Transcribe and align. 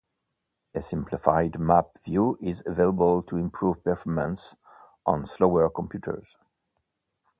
A 0.73 0.81
simplified 0.81 1.59
map 1.59 1.99
view 2.03 2.35
is 2.41 2.63
available 2.65 3.21
to 3.21 3.37
improve 3.37 3.83
performance 3.83 4.55
on 5.05 5.27
slower 5.27 5.69
computers. 5.69 6.37